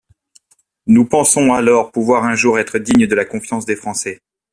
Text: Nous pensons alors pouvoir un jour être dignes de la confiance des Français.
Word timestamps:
Nous 0.87 1.05
pensons 1.05 1.53
alors 1.53 1.91
pouvoir 1.91 2.23
un 2.23 2.33
jour 2.33 2.57
être 2.57 2.79
dignes 2.79 3.05
de 3.05 3.13
la 3.13 3.23
confiance 3.23 3.67
des 3.67 3.75
Français. 3.75 4.19